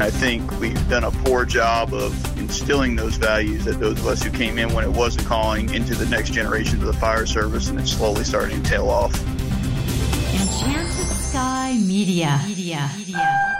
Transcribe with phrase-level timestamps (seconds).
[0.00, 4.06] And I think we've done a poor job of instilling those values that those of
[4.06, 7.26] us who came in when it wasn't calling into the next generation of the fire
[7.26, 9.12] service, and it's slowly starting to tail off.
[10.32, 12.40] Enchanted Sky Media.
[12.46, 12.90] Media.
[12.96, 13.56] Media.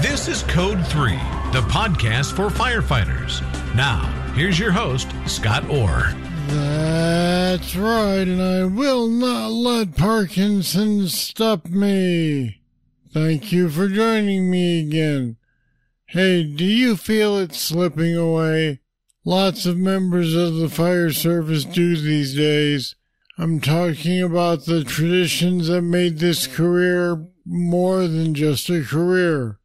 [0.00, 1.10] This is Code 3,
[1.52, 3.42] the podcast for firefighters.
[3.74, 6.14] Now, here's your host, Scott Orr.
[6.48, 12.60] That's right, and I will not let Parkinson stop me.
[13.12, 15.36] Thank you for joining me again.
[16.06, 18.80] Hey, do you feel it slipping away?
[19.24, 22.94] Lots of members of the fire service do these days.
[23.38, 29.58] I'm talking about the traditions that made this career more than just a career.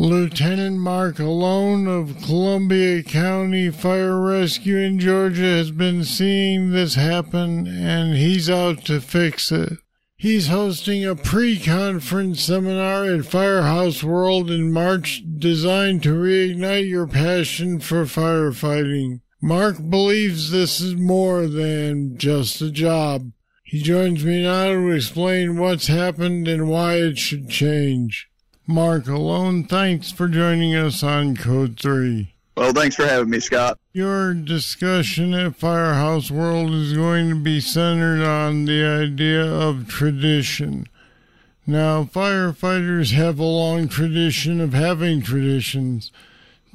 [0.00, 7.66] Lieutenant Mark Alone of Columbia County Fire Rescue in Georgia has been seeing this happen
[7.66, 9.74] and he's out to fix it.
[10.16, 17.78] He's hosting a pre-conference seminar at Firehouse World in March designed to reignite your passion
[17.78, 19.20] for firefighting.
[19.42, 23.32] Mark believes this is more than just a job.
[23.64, 28.29] He joins me now to explain what's happened and why it should change.
[28.70, 32.32] Mark Alone, thanks for joining us on Code 3.
[32.56, 33.80] Well, thanks for having me, Scott.
[33.92, 40.86] Your discussion at Firehouse World is going to be centered on the idea of tradition.
[41.66, 46.12] Now, firefighters have a long tradition of having traditions.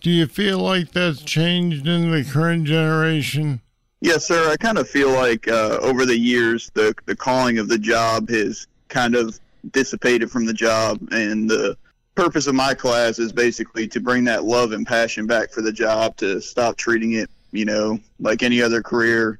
[0.01, 3.61] Do you feel like that's changed in the current generation?
[4.01, 4.51] Yes, sir.
[4.51, 8.27] I kind of feel like uh, over the years, the the calling of the job
[8.29, 9.39] has kind of
[9.71, 11.77] dissipated from the job, and the
[12.15, 15.71] purpose of my class is basically to bring that love and passion back for the
[15.71, 19.39] job, to stop treating it, you know, like any other career,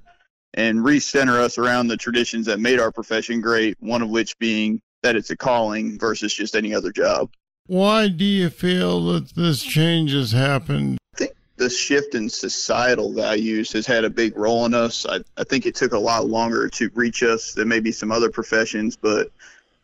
[0.54, 3.78] and recenter us around the traditions that made our profession great.
[3.80, 7.30] One of which being that it's a calling versus just any other job.
[7.68, 10.98] Why do you feel that this change has happened?
[11.16, 15.06] I think the shift in societal values has had a big role in us.
[15.08, 18.30] I, I think it took a lot longer to reach us than maybe some other
[18.30, 19.32] professions, but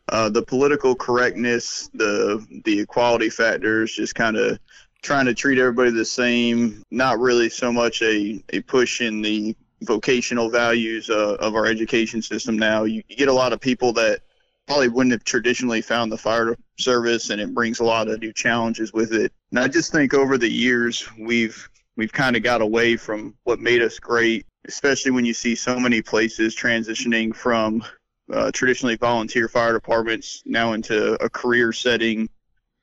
[0.08, 4.58] uh, the political correctness, the the equality factors, just kind of
[5.02, 6.82] trying to treat everybody the same.
[6.90, 12.22] Not really so much a, a push in the vocational values uh, of our education
[12.22, 12.84] system now.
[12.84, 14.20] You, you get a lot of people that
[14.66, 18.32] probably wouldn't have traditionally found the fire service, and it brings a lot of new
[18.32, 19.32] challenges with it.
[19.50, 23.60] And I just think over the years we've we've kind of got away from what
[23.60, 27.84] made us great, especially when you see so many places transitioning from
[28.32, 32.28] uh, traditionally volunteer fire departments now into a career setting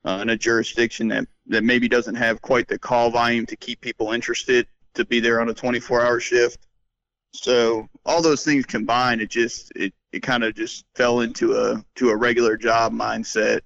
[0.05, 3.81] uh, in a jurisdiction that, that maybe doesn't have quite the call volume to keep
[3.81, 6.59] people interested to be there on a 24 hour shift.
[7.33, 11.83] So all those things combined, it just it, it kind of just fell into a
[11.95, 13.61] to a regular job mindset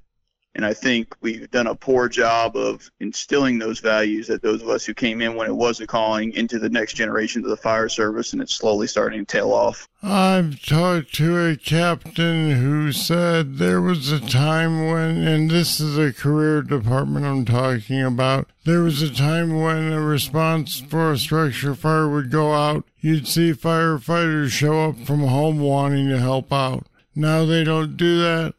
[0.55, 4.69] and I think we've done a poor job of instilling those values that those of
[4.69, 7.57] us who came in when it was a calling into the next generation of the
[7.57, 9.87] fire service, and it's slowly starting to tail off.
[10.03, 15.97] I've talked to a captain who said there was a time when, and this is
[15.97, 21.17] a career department I'm talking about, there was a time when a response for a
[21.17, 22.85] structure fire would go out.
[22.99, 26.85] You'd see firefighters show up from home wanting to help out.
[27.15, 28.53] Now they don't do that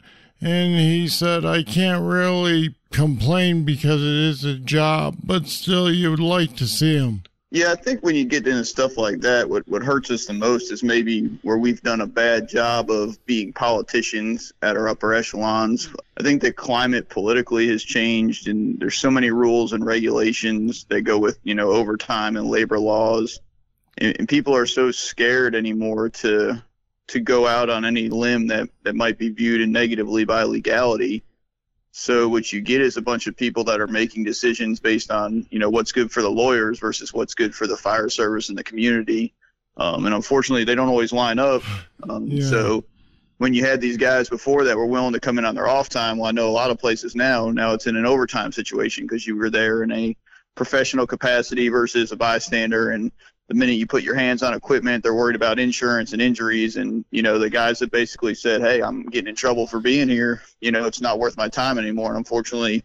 [0.45, 6.11] and he said, I can't really complain because it is a job, but still, you
[6.11, 7.23] would like to see him.
[7.51, 10.33] Yeah, I think when you get into stuff like that, what, what hurts us the
[10.33, 15.15] most is maybe where we've done a bad job of being politicians at our upper
[15.15, 15.89] echelons.
[16.19, 21.03] I think the climate politically has changed, and there's so many rules and regulations that
[21.03, 23.39] go with, you know, overtime and labor laws.
[23.99, 26.61] And, and people are so scared anymore to
[27.09, 31.23] to go out on any limb that, that might be viewed negatively by legality.
[31.97, 35.47] So what you get is a bunch of people that are making decisions based on
[35.51, 38.59] you know what's good for the lawyers versus what's good for the fire service and
[38.59, 39.33] the community.
[39.77, 41.63] Um, and unfortunately, they don't always line up.
[42.09, 42.49] Um, yeah.
[42.49, 42.85] So
[43.39, 45.89] when you had these guys before that were willing to come in on their off
[45.89, 47.51] time, well, I know a lot of places now.
[47.51, 50.17] Now it's in an overtime situation because you were there in a
[50.57, 53.13] professional capacity versus a bystander, and
[53.49, 56.77] the minute you put your hands on equipment, they're worried about insurance and injuries.
[56.77, 60.09] And, you know, the guys that basically said, Hey, I'm getting in trouble for being
[60.09, 62.09] here, you know, it's not worth my time anymore.
[62.09, 62.85] And unfortunately,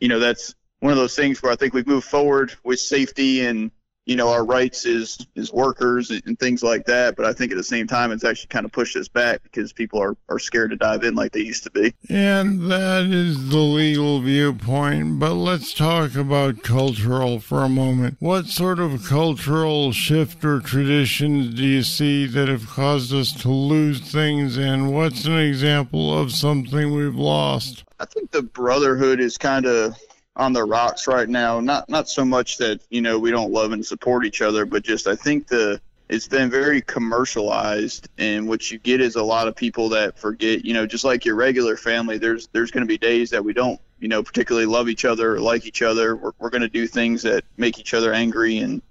[0.00, 3.44] you know, that's one of those things where I think we've moved forward with safety
[3.46, 3.70] and,
[4.06, 7.16] you know our rights as as workers and things like that.
[7.16, 9.72] But I think at the same time, it's actually kind of pushed us back because
[9.72, 11.92] people are are scared to dive in like they used to be.
[12.08, 15.18] And that is the legal viewpoint.
[15.18, 18.16] But let's talk about cultural for a moment.
[18.20, 23.50] What sort of cultural shift or traditions do you see that have caused us to
[23.50, 24.56] lose things?
[24.56, 27.84] And what's an example of something we've lost?
[27.98, 29.96] I think the brotherhood is kind of
[30.36, 31.60] on the rocks right now.
[31.60, 34.84] Not not so much that you know we don't love and support each other, but
[34.84, 39.48] just I think the it's been very commercialized, and what you get is a lot
[39.48, 40.64] of people that forget.
[40.64, 43.52] You know, just like your regular family, there's there's going to be days that we
[43.52, 46.16] don't you know particularly love each other or like each other.
[46.16, 48.82] We're we're going to do things that make each other angry, and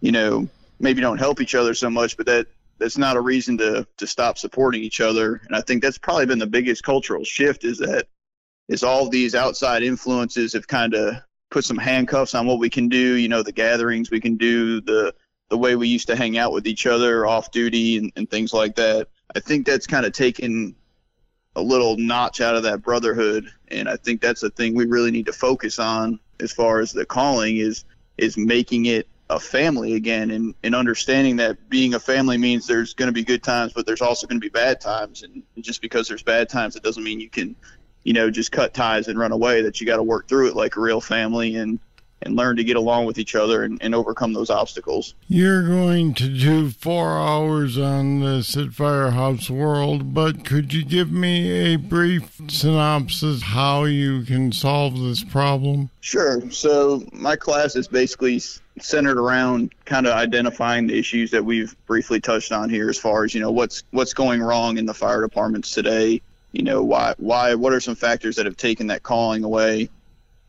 [0.00, 0.48] you know
[0.80, 2.46] maybe don't help each other so much, but that
[2.78, 5.40] that's not a reason to to stop supporting each other.
[5.46, 8.06] And I think that's probably been the biggest cultural shift is that
[8.68, 11.14] is all these outside influences have kind of
[11.50, 13.14] put some handcuffs on what we can do.
[13.14, 15.14] You know, the gatherings we can do, the
[15.48, 18.52] the way we used to hang out with each other off duty and, and things
[18.52, 19.06] like that.
[19.36, 20.74] I think that's kind of taken
[21.54, 25.12] a little notch out of that brotherhood, and I think that's a thing we really
[25.12, 27.84] need to focus on as far as the calling is
[28.18, 32.94] is making it a family again and, and understanding that being a family means there's
[32.94, 35.82] going to be good times but there's also going to be bad times and just
[35.82, 37.56] because there's bad times it doesn't mean you can
[38.06, 40.54] you know, just cut ties and run away, that you got to work through it
[40.54, 41.80] like a real family and,
[42.22, 45.16] and learn to get along with each other and, and overcome those obstacles.
[45.26, 51.10] You're going to do four hours on this at Firehouse World, but could you give
[51.10, 55.90] me a brief synopsis how you can solve this problem?
[56.00, 56.48] Sure.
[56.52, 58.40] So my class is basically
[58.80, 63.24] centered around kind of identifying the issues that we've briefly touched on here as far
[63.24, 66.20] as you know what's what's going wrong in the fire departments today
[66.56, 69.90] you know why why what are some factors that have taken that calling away?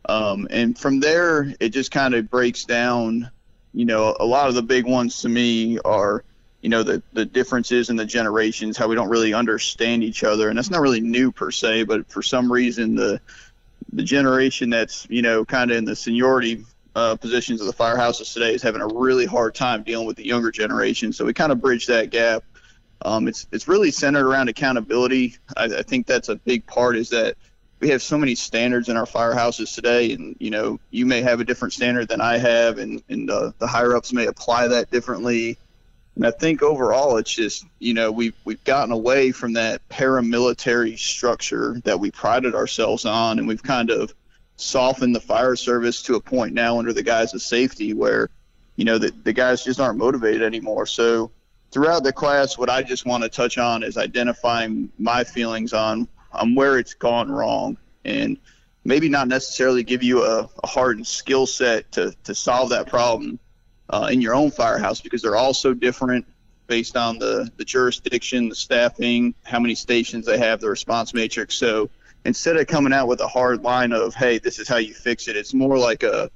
[0.08, 3.30] Um, and from there it just kind of breaks down
[3.74, 6.24] you know a lot of the big ones to me are
[6.62, 10.48] you know the the differences in the generations how we don't really understand each other.
[10.48, 13.20] And that's not really new per se but for some reason the
[13.92, 16.64] the generation that's you know kind of in the seniority
[16.96, 20.26] uh, positions of the firehouses today is having a really hard time dealing with the
[20.26, 21.12] younger generation.
[21.12, 22.42] So we kind of bridge that gap
[23.02, 25.36] um, it's it's really centered around accountability.
[25.56, 26.96] I, I think that's a big part.
[26.96, 27.36] Is that
[27.80, 31.40] we have so many standards in our firehouses today, and you know you may have
[31.40, 34.90] a different standard than I have, and and uh, the higher ups may apply that
[34.90, 35.58] differently.
[36.16, 40.98] And I think overall, it's just you know we've we've gotten away from that paramilitary
[40.98, 44.12] structure that we prided ourselves on, and we've kind of
[44.56, 48.28] softened the fire service to a point now under the guise of safety where
[48.74, 50.86] you know the, the guys just aren't motivated anymore.
[50.86, 51.30] So
[51.70, 56.08] throughout the class, what I just want to touch on is identifying my feelings on
[56.32, 58.36] on where it's gone wrong, and
[58.84, 63.38] maybe not necessarily give you a, a hardened skill set to to solve that problem
[63.90, 66.26] uh, in your own firehouse because they're all so different
[66.66, 71.54] based on the the jurisdiction, the staffing, how many stations they have, the response matrix.
[71.54, 71.90] So
[72.24, 75.28] instead of coming out with a hard line of hey, this is how you fix
[75.28, 76.30] it, it's more like a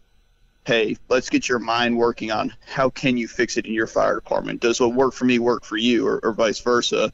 [0.64, 4.14] hey, let's get your mind working on how can you fix it in your fire
[4.14, 4.60] department?
[4.60, 7.12] Does what work for me work for you, or, or vice versa?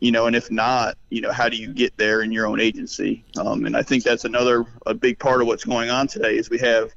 [0.00, 2.60] You know, and if not, you know, how do you get there in your own
[2.60, 3.24] agency?
[3.38, 6.50] Um, and I think that's another a big part of what's going on today is
[6.50, 6.92] we have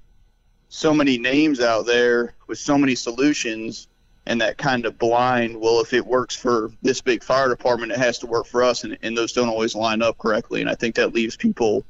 [0.68, 3.88] so many names out there with so many solutions
[4.25, 7.98] and that kind of blind well if it works for this big fire department it
[8.00, 10.74] has to work for us and, and those don't always line up correctly and i
[10.74, 11.86] think that leaves people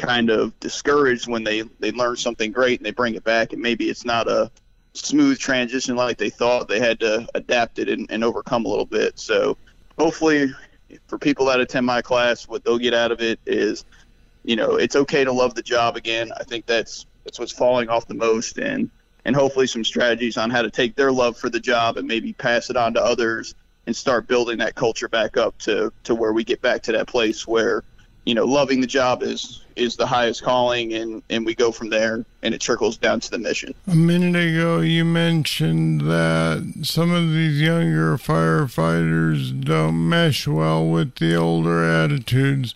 [0.00, 3.60] kind of discouraged when they they learn something great and they bring it back and
[3.60, 4.50] maybe it's not a
[4.94, 6.68] smooth transition like they thought.
[6.68, 9.18] They had to adapt it and, and overcome a little bit.
[9.18, 9.56] So
[9.98, 10.52] hopefully
[11.06, 13.84] for people that attend my class what they'll get out of it is
[14.42, 16.32] you know it's okay to love the job again.
[16.40, 18.90] I think that's that's what's falling off the most and
[19.26, 22.32] and hopefully some strategies on how to take their love for the job and maybe
[22.32, 23.54] pass it on to others
[23.86, 27.06] and start building that culture back up to to where we get back to that
[27.06, 27.84] place where
[28.24, 31.88] you know, loving the job is is the highest calling, and and we go from
[31.88, 33.74] there, and it trickles down to the mission.
[33.86, 41.16] A minute ago, you mentioned that some of these younger firefighters don't mesh well with
[41.16, 42.74] the older attitudes.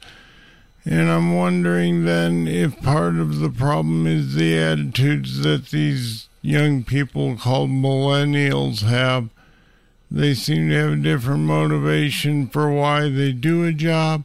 [0.86, 6.84] And I'm wondering then if part of the problem is the attitudes that these young
[6.84, 9.30] people called millennials have.
[10.10, 14.24] They seem to have a different motivation for why they do a job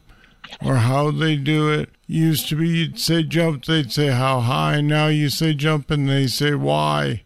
[0.64, 1.90] or how they do it.
[2.06, 4.80] Used to be you'd say jump, they'd say how high.
[4.80, 7.22] Now you say jump and they say why.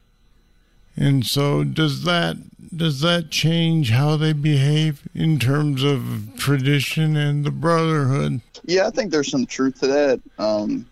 [0.96, 2.36] And so does that
[2.76, 8.40] does that change how they behave in terms of tradition and the brotherhood?
[8.64, 10.20] Yeah, I think there's some truth to that.
[10.38, 10.86] Um,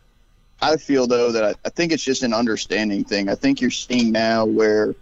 [0.61, 3.29] I feel though that I, I think it's just an understanding thing.
[3.29, 4.95] I think you're seeing now where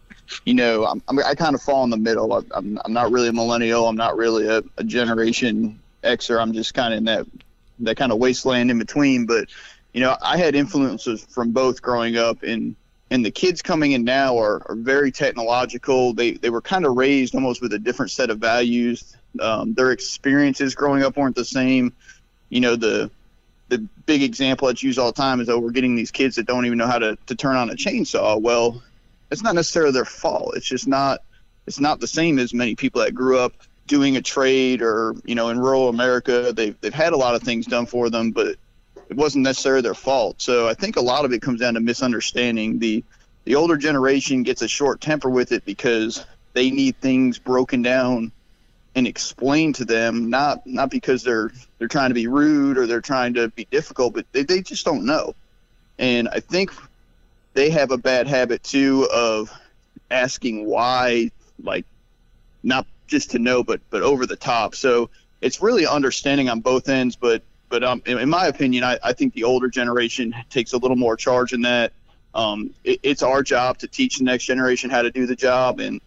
[0.44, 2.32] you know, I'm, I'm, i kind of fall in the middle.
[2.32, 3.88] I, I'm, I'm not really a millennial.
[3.88, 6.40] I'm not really a, a generation Xer.
[6.40, 7.26] I'm just kind of in that
[7.80, 9.26] that kind of wasteland in between.
[9.26, 9.48] But
[9.92, 12.76] you know, I had influences from both growing up, and
[13.10, 16.12] and the kids coming in now are, are very technological.
[16.12, 19.16] They they were kind of raised almost with a different set of values.
[19.40, 21.92] Um, their experiences growing up weren't the same.
[22.48, 23.10] You know, the
[23.68, 26.46] the big example that's used all the time is oh we're getting these kids that
[26.46, 28.40] don't even know how to, to turn on a chainsaw.
[28.40, 28.82] Well,
[29.30, 30.56] it's not necessarily their fault.
[30.56, 31.20] It's just not
[31.66, 33.52] it's not the same as many people that grew up
[33.90, 36.52] doing a trade or you know in rural America.
[36.52, 38.54] They've they've had a lot of things done for them, but
[39.08, 40.40] it wasn't necessarily their fault.
[40.40, 42.78] So I think a lot of it comes down to misunderstanding.
[42.78, 43.04] The
[43.44, 48.30] the older generation gets a short temper with it because they need things broken down
[48.94, 53.00] and explained to them, not not because they're they're trying to be rude or they're
[53.00, 55.34] trying to be difficult, but they, they just don't know.
[55.98, 56.70] And I think
[57.54, 59.50] they have a bad habit too of
[60.12, 61.32] asking why,
[61.62, 61.86] like
[62.62, 64.74] not just to know, but but over the top.
[64.74, 67.16] So it's really understanding on both ends.
[67.16, 70.78] But but um, in, in my opinion, I, I think the older generation takes a
[70.78, 71.92] little more charge in that.
[72.34, 75.80] Um, it, it's our job to teach the next generation how to do the job,
[75.80, 76.00] and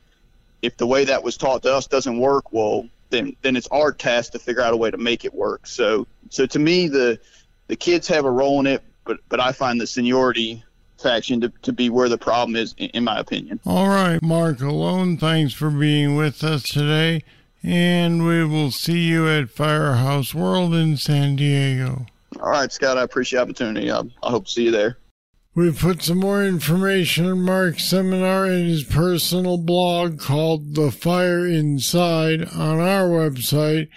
[0.62, 3.92] if the way that was taught to us doesn't work, well, then then it's our
[3.92, 5.68] task to figure out a way to make it work.
[5.68, 7.20] So so to me, the
[7.68, 10.64] the kids have a role in it, but but I find the seniority
[11.04, 13.60] faction to, to be where the problem is, in my opinion.
[13.66, 17.24] All right, Mark Alone, thanks for being with us today,
[17.62, 22.08] and we will see you at Firehouse World in San Diego.
[22.42, 23.92] All right, Scott, I appreciate the opportunity.
[23.92, 24.98] I, I hope to see you there.
[25.56, 31.46] We've put some more information on Mark's seminar in his personal blog called The Fire
[31.46, 33.90] Inside on our website,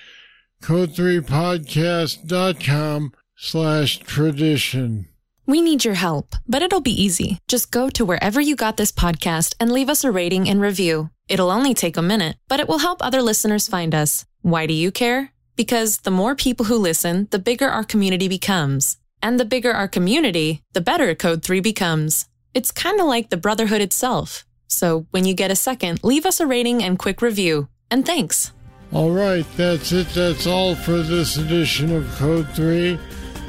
[0.63, 5.09] code3podcast.com slash tradition.
[5.49, 7.39] We need your help, but it'll be easy.
[7.47, 11.11] Just go to wherever you got this podcast and leave us a rating and review.
[11.29, 14.27] It'll only take a minute, but it will help other listeners find us.
[14.43, 15.31] Why do you care?
[15.55, 18.97] Because the more people who listen, the bigger our community becomes.
[19.23, 22.27] And the bigger our community, the better Code 3 becomes.
[22.53, 24.45] It's kind of like the Brotherhood itself.
[24.67, 27.69] So when you get a second, leave us a rating and quick review.
[27.89, 28.51] And thanks.
[28.93, 30.09] All right, that's it.
[30.09, 32.99] That's all for this edition of Code 3.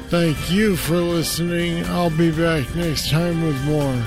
[0.08, 1.84] Thank you for listening.
[1.86, 4.02] I'll be back next time with more.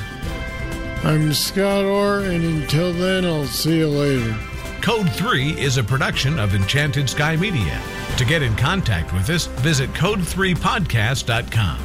[1.04, 4.36] I'm Scott Orr, and until then, I'll see you later.
[4.82, 7.80] Code 3 is a production of Enchanted Sky Media.
[8.18, 11.80] To get in contact with us, visit code3podcast.com.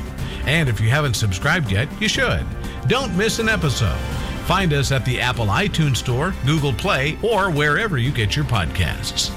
[0.47, 2.47] And if you haven't subscribed yet, you should.
[2.89, 3.99] Don't miss an episode.
[4.47, 9.31] Find us at the Apple iTunes Store, Google Play, or wherever you get your podcasts.